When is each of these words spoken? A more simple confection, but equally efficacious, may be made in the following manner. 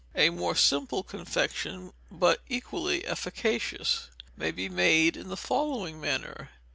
A 0.15 0.31
more 0.31 0.55
simple 0.55 1.03
confection, 1.03 1.93
but 2.09 2.41
equally 2.49 3.05
efficacious, 3.05 4.07
may 4.35 4.49
be 4.49 4.67
made 4.67 5.15
in 5.15 5.27
the 5.27 5.37
following 5.37 6.01
manner. 6.01 6.49